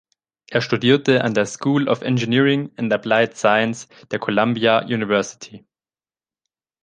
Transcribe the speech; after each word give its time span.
Er 0.49 0.61
studierte 0.61 1.23
an 1.23 1.35
der 1.35 1.45
"School 1.45 1.87
of 1.87 2.01
Engineering 2.01 2.71
and 2.75 2.91
Applied 2.91 3.37
Science" 3.37 3.87
der 4.09 4.17
Columbia 4.17 4.79
University. 4.83 5.63